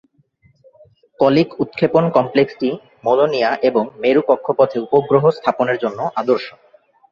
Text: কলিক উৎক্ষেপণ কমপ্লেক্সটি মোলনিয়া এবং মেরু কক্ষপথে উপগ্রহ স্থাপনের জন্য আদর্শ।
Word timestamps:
কলিক 1.19 1.49
উৎক্ষেপণ 1.59 2.03
কমপ্লেক্সটি 2.17 2.69
মোলনিয়া 3.03 3.51
এবং 3.69 3.83
মেরু 4.01 4.21
কক্ষপথে 4.27 4.77
উপগ্রহ 4.87 5.23
স্থাপনের 5.37 5.77
জন্য 5.83 5.99
আদর্শ। 6.15 6.47